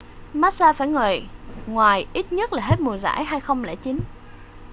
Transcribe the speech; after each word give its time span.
massa 0.33 0.73
phải 0.73 0.87
ngồi 0.87 1.27
ngoài 1.67 2.05
ít 2.13 2.33
nhất 2.33 2.53
là 2.53 2.63
hết 2.65 2.75
mùa 2.79 2.97
giải 2.97 3.23
2009 3.23 3.99